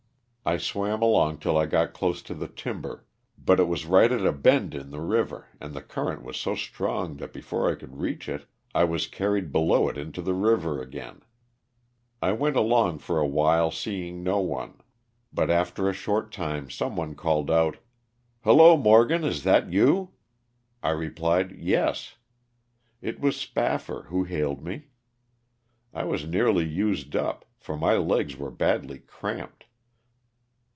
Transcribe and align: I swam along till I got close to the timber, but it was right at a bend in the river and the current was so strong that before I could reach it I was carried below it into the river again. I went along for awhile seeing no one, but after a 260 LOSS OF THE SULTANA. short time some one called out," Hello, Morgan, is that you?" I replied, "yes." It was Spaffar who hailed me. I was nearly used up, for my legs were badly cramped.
I 0.43 0.57
swam 0.57 1.01
along 1.03 1.37
till 1.37 1.55
I 1.55 1.67
got 1.67 1.93
close 1.93 2.21
to 2.23 2.33
the 2.33 2.47
timber, 2.47 3.05
but 3.37 3.59
it 3.59 3.67
was 3.67 3.85
right 3.85 4.11
at 4.11 4.25
a 4.25 4.31
bend 4.33 4.73
in 4.73 4.89
the 4.89 4.99
river 4.99 5.47
and 5.61 5.73
the 5.75 5.83
current 5.83 6.23
was 6.23 6.35
so 6.35 6.55
strong 6.55 7.17
that 7.17 7.31
before 7.31 7.69
I 7.71 7.75
could 7.75 7.97
reach 8.01 8.27
it 8.27 8.47
I 8.73 8.83
was 8.83 9.05
carried 9.07 9.51
below 9.51 9.87
it 9.87 9.99
into 9.99 10.19
the 10.21 10.33
river 10.33 10.81
again. 10.81 11.21
I 12.23 12.31
went 12.31 12.55
along 12.55 12.97
for 12.99 13.19
awhile 13.19 13.69
seeing 13.69 14.23
no 14.23 14.39
one, 14.39 14.81
but 15.31 15.51
after 15.51 15.87
a 15.87 15.93
260 15.93 15.93
LOSS 15.93 15.93
OF 15.93 15.95
THE 15.95 16.09
SULTANA. 16.09 16.65
short 16.65 16.65
time 16.65 16.69
some 16.71 16.95
one 16.95 17.15
called 17.15 17.51
out," 17.51 17.77
Hello, 18.43 18.75
Morgan, 18.75 19.23
is 19.23 19.43
that 19.43 19.71
you?" 19.71 20.09
I 20.81 20.89
replied, 20.89 21.51
"yes." 21.51 22.15
It 22.99 23.19
was 23.19 23.37
Spaffar 23.37 24.05
who 24.07 24.23
hailed 24.23 24.65
me. 24.65 24.87
I 25.93 26.03
was 26.03 26.25
nearly 26.25 26.65
used 26.65 27.15
up, 27.15 27.45
for 27.59 27.77
my 27.77 27.95
legs 27.95 28.35
were 28.35 28.51
badly 28.51 28.97
cramped. 28.97 29.65